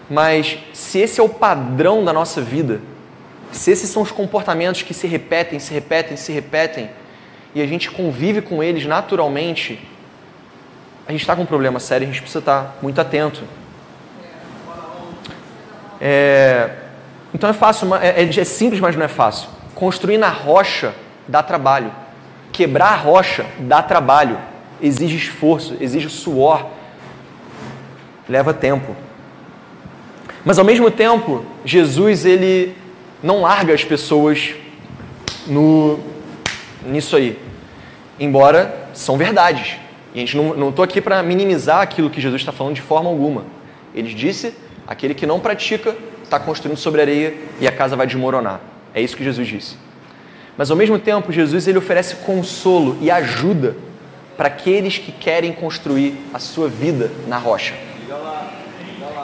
[0.09, 2.81] mas se esse é o padrão da nossa vida,
[3.51, 6.89] se esses são os comportamentos que se repetem, se repetem, se repetem,
[7.53, 9.79] e a gente convive com eles naturalmente,
[11.07, 13.43] a gente está com um problema sério, a gente precisa estar muito atento.
[15.99, 16.69] É,
[17.33, 19.49] então é fácil, é, é, é simples, mas não é fácil.
[19.73, 20.93] Construir na rocha
[21.27, 21.91] dá trabalho.
[22.51, 24.37] Quebrar a rocha dá trabalho.
[24.81, 26.67] Exige esforço, exige suor,
[28.27, 28.95] leva tempo.
[30.45, 32.75] Mas ao mesmo tempo, Jesus ele
[33.21, 34.55] não larga as pessoas
[35.47, 35.99] no,
[36.85, 37.37] nisso aí.
[38.19, 39.77] Embora são verdades.
[40.13, 43.09] E a gente não estou aqui para minimizar aquilo que Jesus está falando de forma
[43.09, 43.45] alguma.
[43.93, 44.53] Ele disse:
[44.87, 48.59] aquele que não pratica está construindo sobre areia e a casa vai desmoronar.
[48.93, 49.77] É isso que Jesus disse.
[50.57, 53.77] Mas ao mesmo tempo, Jesus ele oferece consolo e ajuda
[54.35, 57.75] para aqueles que querem construir a sua vida na rocha.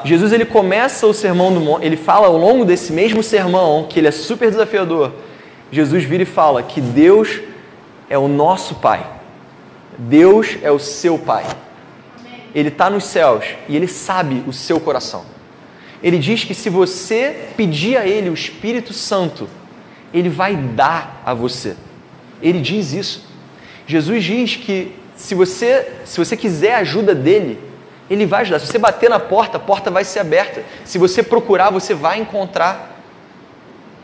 [0.05, 3.99] Jesus ele começa o sermão do monte, ele fala ao longo desse mesmo sermão, que
[3.99, 5.11] ele é super desafiador.
[5.71, 7.41] Jesus vira e fala que Deus
[8.09, 9.05] é o nosso Pai.
[9.97, 11.45] Deus é o seu Pai.
[12.53, 15.25] Ele está nos céus e ele sabe o seu coração.
[16.03, 19.49] Ele diz que se você pedir a Ele o Espírito Santo,
[20.13, 21.75] Ele vai dar a você.
[22.41, 23.25] Ele diz isso.
[23.87, 27.59] Jesus diz que se você, se você quiser a ajuda dele,
[28.09, 28.59] ele vai ajudar.
[28.59, 30.63] Se você bater na porta, a porta vai ser aberta.
[30.83, 33.01] Se você procurar, você vai encontrar.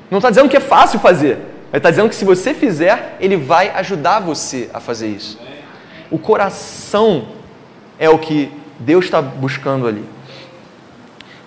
[0.10, 1.38] Não está dizendo que é fácil fazer,
[1.72, 5.40] mas está dizendo que se você fizer, ele vai ajudar você a fazer isso.
[6.10, 7.28] O coração
[7.98, 10.04] é o que Deus está buscando ali.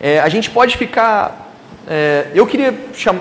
[0.01, 1.51] É, a gente pode ficar.
[1.87, 3.21] É, eu queria chamar,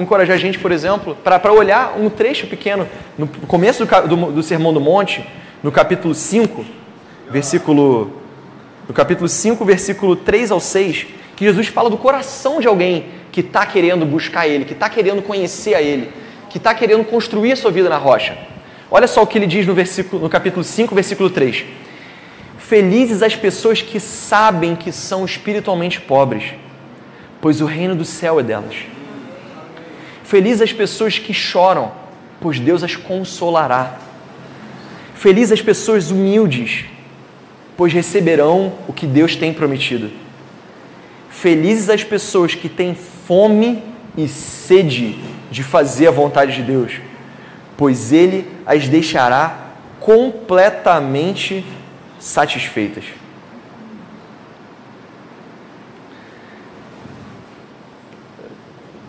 [0.00, 4.42] encorajar a gente, por exemplo, para olhar um trecho pequeno no começo do, do, do
[4.42, 5.24] Sermão do Monte,
[5.62, 6.64] no capítulo 5,
[7.30, 8.19] versículo
[8.90, 13.38] no capítulo 5, versículo 3 ao 6, que Jesus fala do coração de alguém que
[13.38, 16.10] está querendo buscar Ele, que está querendo conhecer a Ele,
[16.48, 18.36] que está querendo construir a sua vida na rocha.
[18.90, 21.64] Olha só o que ele diz no, versículo, no capítulo 5, versículo 3.
[22.58, 26.42] Felizes as pessoas que sabem que são espiritualmente pobres,
[27.40, 28.74] pois o reino do céu é delas.
[30.24, 31.92] Felizes as pessoas que choram,
[32.40, 34.00] pois Deus as consolará.
[35.14, 36.86] Felizes as pessoas humildes,
[37.80, 40.10] pois receberão o que Deus tem prometido.
[41.30, 43.82] Felizes as pessoas que têm fome
[44.14, 45.18] e sede
[45.50, 47.00] de fazer a vontade de Deus,
[47.78, 51.64] pois Ele as deixará completamente
[52.18, 53.04] satisfeitas.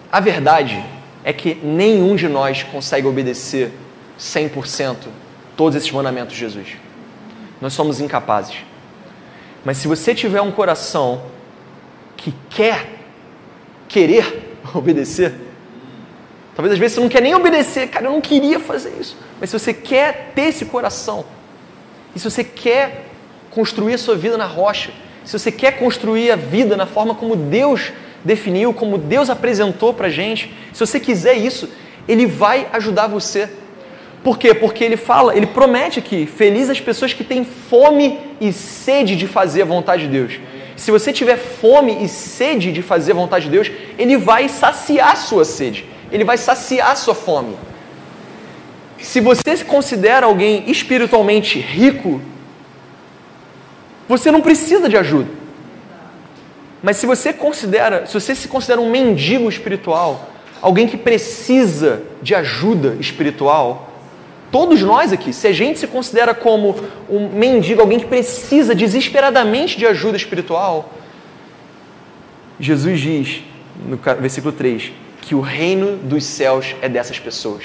[0.09, 0.81] A verdade
[1.25, 3.73] é que nenhum de nós consegue obedecer
[4.17, 4.95] 100%
[5.57, 6.67] todos esses mandamentos de Jesus
[7.61, 8.55] nós somos incapazes.
[9.63, 11.21] Mas se você tiver um coração
[12.17, 12.87] que quer,
[13.87, 15.33] querer obedecer,
[16.55, 19.15] talvez às vezes você não quer nem obedecer, cara, eu não queria fazer isso.
[19.39, 21.23] Mas se você quer ter esse coração,
[22.15, 23.05] e se você quer
[23.51, 24.91] construir a sua vida na rocha,
[25.23, 27.93] se você quer construir a vida na forma como Deus
[28.25, 31.69] definiu, como Deus apresentou para gente, se você quiser isso,
[32.07, 33.49] Ele vai ajudar você
[34.23, 34.53] por quê?
[34.53, 39.27] Porque ele fala, ele promete aqui: feliz as pessoas que têm fome e sede de
[39.27, 40.39] fazer a vontade de Deus.
[40.75, 45.17] Se você tiver fome e sede de fazer a vontade de Deus, ele vai saciar
[45.17, 47.55] sua sede, ele vai saciar sua fome.
[48.99, 52.21] Se você se considera alguém espiritualmente rico,
[54.07, 55.29] você não precisa de ajuda.
[56.83, 60.29] Mas se você considera, se você se considera um mendigo espiritual,
[60.61, 63.90] alguém que precisa de ajuda espiritual,
[64.51, 66.75] Todos nós aqui, se a gente se considera como
[67.09, 70.91] um mendigo, alguém que precisa desesperadamente de ajuda espiritual,
[72.59, 73.41] Jesus diz,
[73.87, 77.63] no versículo 3, que o reino dos céus é dessas pessoas.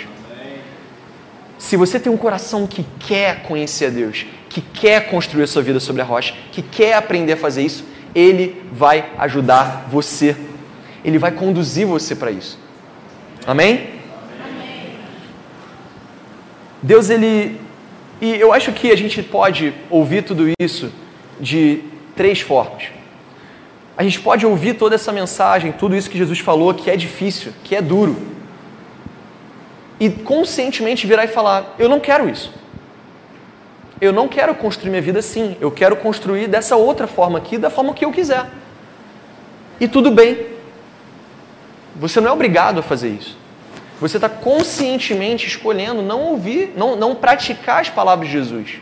[1.59, 5.63] Se você tem um coração que quer conhecer a Deus, que quer construir a sua
[5.63, 10.37] vida sobre a rocha, que quer aprender a fazer isso, Ele vai ajudar você.
[11.05, 12.59] Ele vai conduzir você para isso.
[13.45, 13.96] Amém?
[16.87, 17.61] Deus, ele.
[18.21, 20.93] E eu acho que a gente pode ouvir tudo isso
[21.41, 21.83] de
[22.15, 22.85] três formas.
[23.97, 27.53] A gente pode ouvir toda essa mensagem, tudo isso que Jesus falou, que é difícil,
[27.65, 28.17] que é duro,
[29.99, 32.53] e conscientemente virar e falar: Eu não quero isso.
[34.01, 35.57] Eu não quero construir minha vida assim.
[35.61, 38.47] Eu quero construir dessa outra forma aqui, da forma que eu quiser.
[39.81, 40.55] E tudo bem.
[41.97, 43.37] Você não é obrigado a fazer isso.
[44.01, 48.75] Você está conscientemente escolhendo não ouvir, não, não praticar as palavras de Jesus.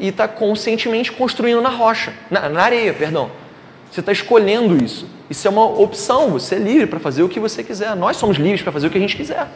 [0.00, 3.30] E está conscientemente construindo na rocha, na, na areia, perdão.
[3.90, 5.06] Você está escolhendo isso.
[5.28, 7.94] Isso é uma opção, você é livre para fazer o que você quiser.
[7.96, 9.48] Nós somos livres para fazer o que a gente quiser.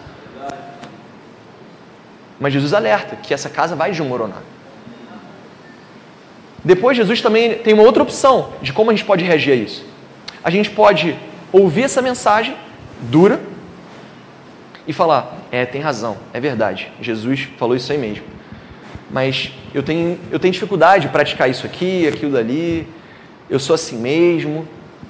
[2.38, 4.42] Mas Jesus alerta que essa casa vai desmoronar.
[6.64, 9.85] Depois, Jesus também tem uma outra opção de como a gente pode reagir a isso.
[10.42, 11.16] A gente pode
[11.53, 12.57] ouvir essa mensagem
[13.03, 13.40] dura,
[14.87, 18.25] e falar: é, tem razão, é verdade, Jesus falou isso aí mesmo.
[19.11, 22.87] Mas eu tenho, eu tenho dificuldade de praticar isso aqui, aquilo dali,
[23.49, 24.66] eu sou assim mesmo,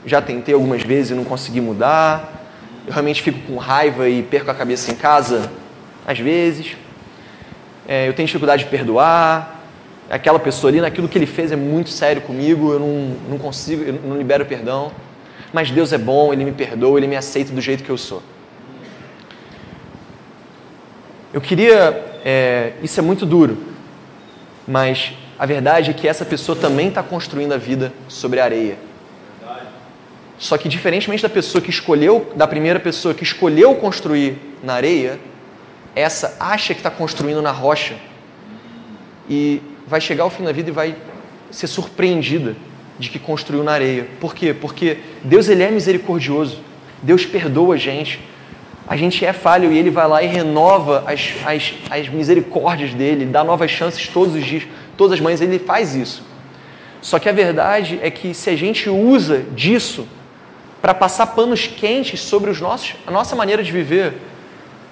[0.06, 2.46] já tentei algumas vezes e não consegui mudar,
[2.86, 5.50] eu realmente fico com raiva e perco a cabeça em casa,
[6.06, 6.76] às vezes,
[7.86, 9.60] é, eu tenho dificuldade de perdoar,
[10.10, 13.82] aquela pessoa ali, naquilo que ele fez é muito sério comigo, eu não, não consigo,
[13.82, 14.90] eu não libero perdão.
[15.52, 18.22] Mas Deus é bom, Ele me perdoa, Ele me aceita do jeito que eu sou.
[21.32, 22.20] Eu queria.
[22.24, 23.56] É, isso é muito duro,
[24.66, 28.76] mas a verdade é que essa pessoa também está construindo a vida sobre a areia.
[30.38, 35.20] Só que diferentemente da pessoa que escolheu, da primeira pessoa que escolheu construir na areia,
[35.94, 37.94] essa acha que está construindo na rocha
[39.28, 40.96] e vai chegar ao fim da vida e vai
[41.50, 42.56] ser surpreendida
[42.98, 44.08] de que construiu na areia.
[44.20, 44.52] Por quê?
[44.52, 46.60] Porque Deus ele é misericordioso.
[47.02, 48.20] Deus perdoa a gente.
[48.90, 53.24] A gente é falho e ele vai lá e renova as, as, as misericórdias dele,
[53.24, 54.64] dá novas chances todos os dias,
[54.96, 56.24] todas as manhãs, ele faz isso.
[57.00, 60.08] Só que a verdade é que se a gente usa disso
[60.82, 64.14] para passar panos quentes sobre os nossos, a nossa maneira de viver,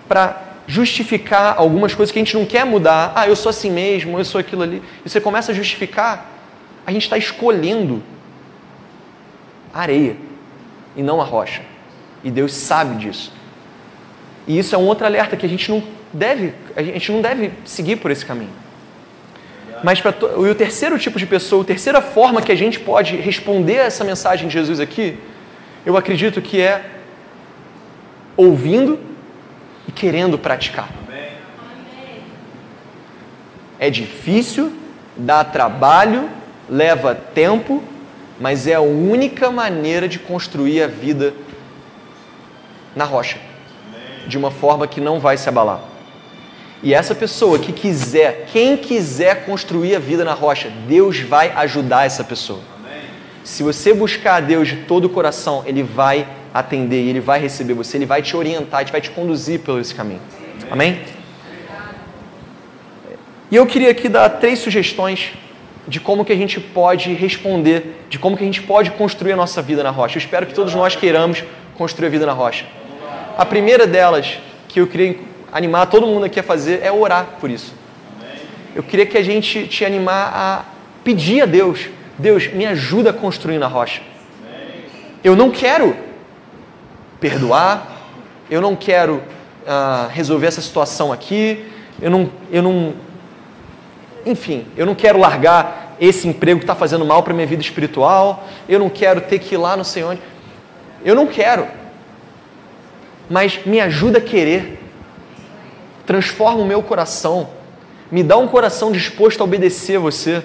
[0.07, 4.17] para justificar algumas coisas que a gente não quer mudar, ah, eu sou assim mesmo,
[4.17, 6.25] eu sou aquilo ali, e você começa a justificar,
[6.87, 8.01] a gente está escolhendo
[9.75, 10.17] a areia
[10.95, 11.63] e não a rocha.
[12.23, 13.37] E Deus sabe disso.
[14.49, 15.83] E isso é um outro alerta que a gente não
[16.13, 18.51] deve, a gente não deve seguir por esse caminho.
[19.85, 23.79] Mas para o terceiro tipo de pessoa, a terceira forma que a gente pode responder
[23.79, 25.19] a essa mensagem de Jesus aqui,
[25.85, 26.83] eu acredito que é
[28.37, 28.99] ouvindo
[29.87, 30.89] e querendo praticar.
[33.79, 34.73] É difícil,
[35.17, 36.29] dá trabalho,
[36.69, 37.85] leva tempo,
[38.41, 41.35] mas é a única maneira de construir a vida
[42.97, 43.39] na rocha,
[44.29, 45.81] de uma forma que não vai se abalar.
[46.83, 52.07] E essa pessoa que quiser, quem quiser construir a vida na rocha, Deus vai ajudar
[52.07, 52.61] essa pessoa.
[53.43, 57.73] Se você buscar a Deus de todo o coração, Ele vai atender, Ele vai receber
[57.73, 60.21] você, Ele vai te orientar, Ele vai te conduzir pelo esse caminho.
[60.71, 61.01] Amém?
[63.51, 65.33] E eu queria aqui dar três sugestões
[65.89, 69.37] de como que a gente pode responder, de como que a gente pode construir a
[69.37, 70.19] nossa vida na rocha.
[70.19, 71.43] Eu espero que todos nós queiramos
[71.77, 72.67] construir a vida na rocha.
[73.39, 75.17] A primeira delas, que eu queria
[75.53, 77.73] animar todo mundo aqui a fazer, é orar por isso.
[78.75, 80.65] Eu queria que a gente te animar a
[81.05, 84.03] pedir a Deus, Deus, me ajuda a construir na rocha.
[85.23, 85.97] Eu não quero
[87.21, 88.09] perdoar,
[88.51, 91.65] eu não quero uh, resolver essa situação aqui,
[92.03, 92.93] eu não, eu não
[94.27, 98.49] enfim, eu não quero largar esse emprego que está fazendo mal para minha vida espiritual,
[98.69, 100.21] eu não quero ter que ir lá não sei onde.
[101.05, 101.79] Eu não quero.
[103.29, 104.79] Mas me ajuda a querer.
[106.07, 107.51] Transforma o meu coração.
[108.11, 110.43] Me dá um coração disposto a obedecer a você.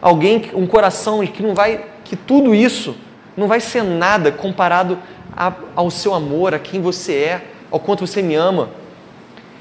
[0.00, 2.96] Alguém, um coração que não vai, que tudo isso
[3.36, 4.98] não vai ser nada comparado
[5.36, 8.70] a, ao seu amor, a quem você é, ao quanto você me ama.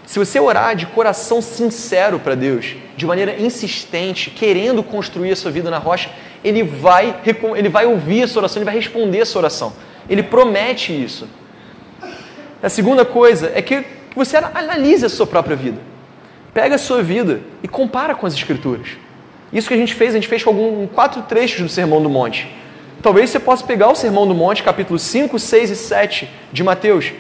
[0.06, 5.52] Se você orar de coração sincero para Deus, de maneira insistente, querendo construir a sua
[5.52, 6.10] vida na rocha,
[6.44, 7.16] Ele vai,
[7.56, 9.74] ele vai ouvir a sua oração, Ele vai responder a sua oração.
[10.10, 11.28] Ele promete isso.
[12.62, 13.84] A segunda coisa é que
[14.16, 15.80] você analise a sua própria vida.
[16.54, 18.90] Pega a sua vida e compara com as Escrituras.
[19.52, 22.10] Isso que a gente fez, a gente fez com algum, quatro trechos do Sermão do
[22.10, 22.48] Monte.
[23.02, 27.12] Talvez você possa pegar o Sermão do Monte, capítulo 5, 6 e 7 de Mateus,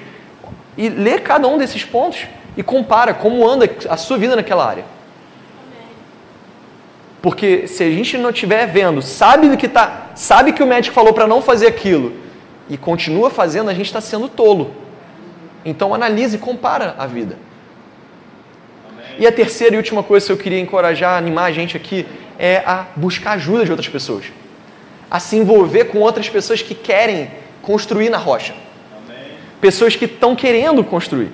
[0.77, 4.85] e ler cada um desses pontos e compara como anda a sua vida naquela área.
[7.21, 10.93] Porque se a gente não estiver vendo, sabe do que tá, sabe que o médico
[10.93, 12.13] falou para não fazer aquilo
[12.69, 14.71] e continua fazendo, a gente está sendo tolo.
[15.63, 17.37] Então analise e compara a vida.
[18.89, 19.15] Amém.
[19.19, 22.05] E a terceira e última coisa que eu queria encorajar, animar a gente aqui
[22.37, 24.25] é a buscar ajuda de outras pessoas.
[25.09, 27.29] A se envolver com outras pessoas que querem
[27.61, 28.53] construir na rocha.
[29.05, 29.31] Amém.
[29.59, 31.31] Pessoas que estão querendo construir.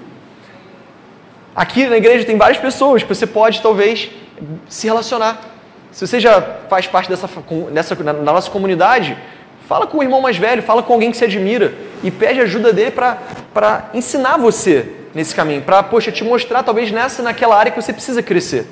[1.56, 4.10] Aqui na igreja tem várias pessoas que você pode talvez
[4.70, 5.42] se relacionar.
[5.92, 7.28] Se você já faz parte dessa,
[7.72, 9.18] dessa da nossa comunidade,
[9.68, 12.72] fala com o irmão mais velho, fala com alguém que você admira e pede ajuda
[12.72, 17.82] dele para ensinar você nesse caminho, para, poxa, te mostrar talvez nessa, naquela área que
[17.82, 18.66] você precisa crescer.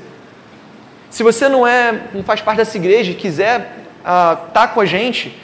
[1.10, 4.80] Se você não é, não faz parte dessa igreja e quiser estar uh, tá com
[4.80, 5.38] a gente,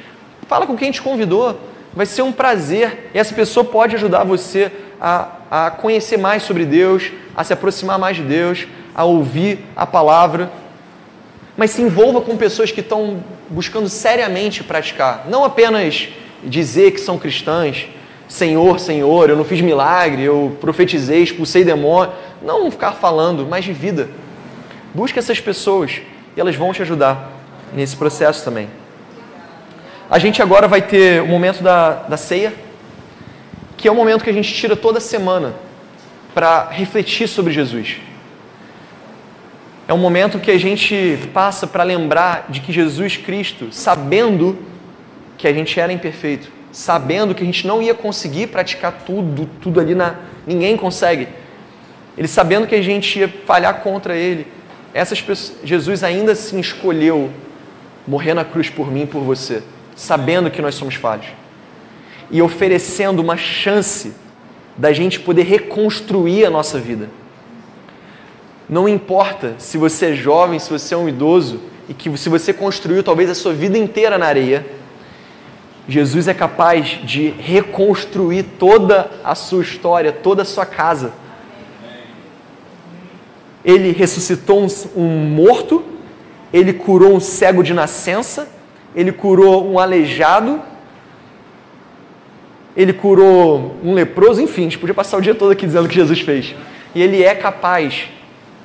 [0.47, 1.59] fala com quem te convidou.
[1.93, 6.65] Vai ser um prazer e essa pessoa pode ajudar você a, a conhecer mais sobre
[6.65, 10.51] Deus, a se aproximar mais de Deus, a ouvir a palavra.
[11.57, 16.07] Mas se envolva com pessoas que estão buscando seriamente praticar, não apenas
[16.43, 17.87] dizer que são cristãs,
[18.31, 22.13] Senhor, Senhor, eu não fiz milagre, eu profetizei, expulsei demônio.
[22.41, 24.09] Não ficar falando, mas de vida.
[24.95, 26.01] Busque essas pessoas
[26.35, 27.29] e elas vão te ajudar
[27.73, 28.69] nesse processo também.
[30.09, 32.53] A gente agora vai ter o momento da, da ceia,
[33.75, 35.53] que é o momento que a gente tira toda semana
[36.33, 37.97] para refletir sobre Jesus.
[39.91, 44.57] É um momento que a gente passa para lembrar de que Jesus Cristo, sabendo
[45.37, 49.81] que a gente era imperfeito, sabendo que a gente não ia conseguir praticar tudo, tudo
[49.81, 50.15] ali na.
[50.47, 51.27] Ninguém consegue.
[52.17, 54.47] Ele sabendo que a gente ia falhar contra ele,
[54.93, 57.29] essas pessoas, Jesus ainda assim escolheu
[58.07, 59.61] morrer na cruz por mim e por você,
[59.93, 61.27] sabendo que nós somos falhos
[62.31, 64.13] e oferecendo uma chance
[64.77, 67.09] da gente poder reconstruir a nossa vida.
[68.71, 71.59] Não importa se você é jovem, se você é um idoso
[71.89, 74.65] e que se você construiu talvez a sua vida inteira na areia,
[75.89, 81.11] Jesus é capaz de reconstruir toda a sua história, toda a sua casa.
[83.65, 84.65] Ele ressuscitou
[84.95, 85.83] um, morto,
[86.53, 88.47] ele curou um cego de nascença,
[88.95, 90.61] ele curou um aleijado,
[92.73, 95.89] ele curou um leproso, enfim, a gente podia passar o dia todo aqui dizendo o
[95.89, 96.55] que Jesus fez.
[96.95, 98.07] E ele é capaz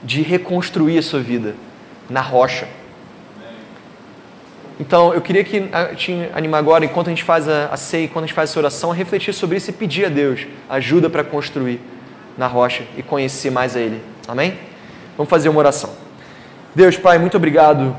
[0.07, 1.57] de reconstruir a sua vida
[2.09, 2.69] na rocha.
[4.79, 8.25] Então, eu queria que te animar agora, enquanto a gente faz a, a ceia, enquanto
[8.25, 11.25] a gente faz essa oração, a refletir sobre isso e pedir a Deus ajuda para
[11.25, 11.81] construir
[12.39, 14.01] na rocha e conhecer mais a Ele.
[14.29, 14.57] Amém?
[15.17, 15.91] Vamos fazer uma oração.
[16.75, 17.97] Deus, Pai, muito obrigado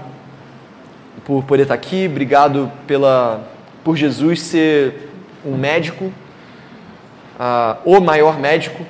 [1.26, 3.44] por poder estar aqui, obrigado pela,
[3.84, 5.10] por Jesus ser
[5.44, 8.86] um médico, uh, o maior médico,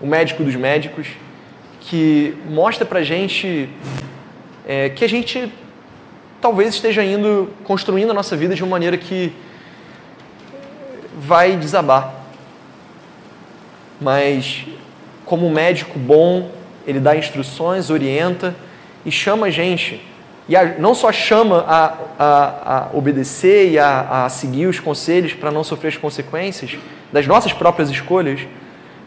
[0.00, 1.08] o médico dos médicos,
[1.88, 3.68] que mostra para gente
[4.66, 5.50] é, que a gente
[6.38, 9.32] talvez esteja indo construindo a nossa vida de uma maneira que
[11.16, 12.14] vai desabar.
[13.98, 14.66] Mas
[15.24, 16.50] como médico bom,
[16.86, 18.54] ele dá instruções, orienta
[19.04, 20.00] e chama a gente.
[20.46, 25.32] E a, não só chama a, a, a obedecer e a, a seguir os conselhos
[25.32, 26.76] para não sofrer as consequências
[27.10, 28.40] das nossas próprias escolhas,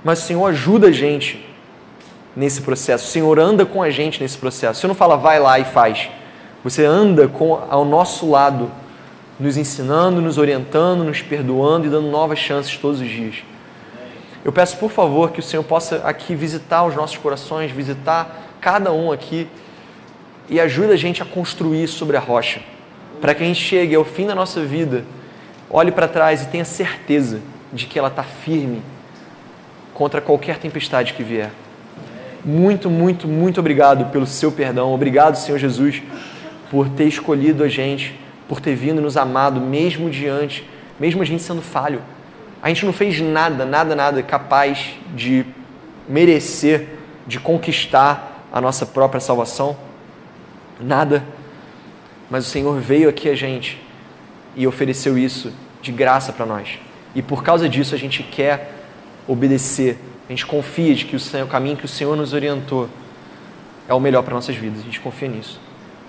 [0.04, 1.51] mas o Senhor ajuda a gente
[2.36, 3.06] nesse processo.
[3.06, 4.80] O Senhor anda com a gente nesse processo.
[4.80, 6.10] Senhor não fala, vai lá e faz.
[6.64, 8.72] Você anda com, ao nosso lado,
[9.40, 13.38] nos ensinando, nos orientando, nos perdoando e dando novas chances todos os dias.
[14.44, 18.92] Eu peço, por favor, que o Senhor possa aqui visitar os nossos corações, visitar cada
[18.92, 19.48] um aqui
[20.50, 22.62] e ajude a gente a construir sobre a rocha,
[23.20, 25.06] para que a gente chegue ao fim da nossa vida,
[25.70, 27.40] olhe para trás e tenha certeza
[27.72, 28.82] de que ela está firme
[29.94, 31.52] contra qualquer tempestade que vier.
[32.44, 34.94] Muito, muito, muito obrigado pelo seu perdão.
[34.94, 36.02] Obrigado, Senhor Jesus,
[36.70, 40.68] por ter escolhido a gente, por ter vindo nos amado, mesmo diante,
[41.00, 42.02] mesmo a gente sendo falho.
[42.62, 45.46] A gente não fez nada, nada, nada capaz de
[46.08, 46.90] merecer,
[47.28, 49.78] de conquistar a nossa própria salvação.
[50.80, 51.24] Nada.
[52.30, 53.82] Mas o Senhor veio aqui a gente
[54.56, 56.80] e ofereceu isso de graça para nós.
[57.16, 58.74] E por causa disso a gente quer
[59.28, 59.98] obedecer.
[60.32, 62.88] A gente confia de que o, o caminho que o Senhor nos orientou
[63.86, 64.80] é o melhor para nossas vidas.
[64.80, 65.60] A gente confia nisso.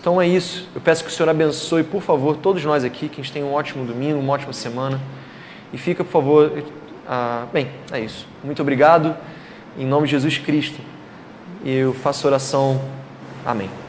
[0.00, 0.68] Então é isso.
[0.72, 3.44] Eu peço que o Senhor abençoe, por favor, todos nós aqui, que a gente tenha
[3.44, 5.00] um ótimo domingo, uma ótima semana.
[5.72, 6.62] E fica, por favor.
[7.04, 8.24] Ah, bem, é isso.
[8.44, 9.16] Muito obrigado.
[9.76, 10.78] Em nome de Jesus Cristo.
[11.64, 12.80] Eu faço oração.
[13.44, 13.81] Amém.